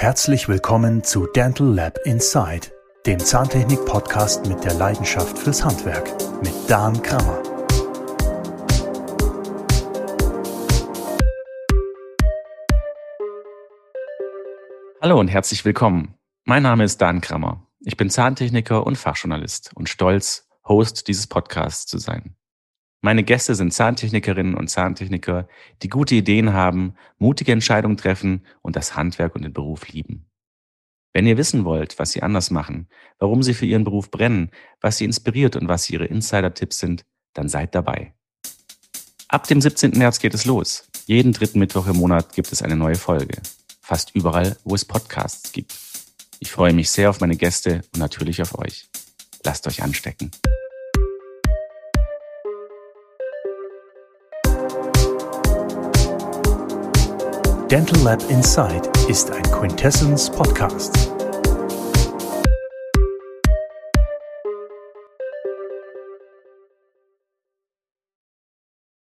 [0.00, 2.68] Herzlich willkommen zu Dental Lab Inside,
[3.04, 6.08] dem Zahntechnik-Podcast mit der Leidenschaft fürs Handwerk
[6.40, 7.42] mit Dan Krammer.
[15.02, 16.14] Hallo und herzlich willkommen.
[16.44, 17.66] Mein Name ist Dan Krammer.
[17.80, 22.36] Ich bin Zahntechniker und Fachjournalist und stolz, Host dieses Podcasts zu sein.
[23.00, 25.46] Meine Gäste sind Zahntechnikerinnen und Zahntechniker,
[25.82, 30.26] die gute Ideen haben, mutige Entscheidungen treffen und das Handwerk und den Beruf lieben.
[31.12, 32.88] Wenn ihr wissen wollt, was sie anders machen,
[33.18, 34.50] warum sie für ihren Beruf brennen,
[34.80, 38.14] was sie inspiriert und was ihre Insider-Tipps sind, dann seid dabei.
[39.28, 39.92] Ab dem 17.
[39.92, 40.88] März geht es los.
[41.06, 43.40] Jeden dritten Mittwoch im Monat gibt es eine neue Folge.
[43.80, 45.74] Fast überall, wo es Podcasts gibt.
[46.40, 48.88] Ich freue mich sehr auf meine Gäste und natürlich auf euch.
[49.44, 50.30] Lasst euch anstecken.
[57.70, 61.17] Dental Lab Inside ist ein Quintessence Podcast.